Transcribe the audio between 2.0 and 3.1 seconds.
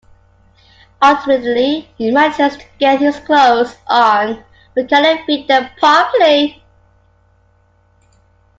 manages to get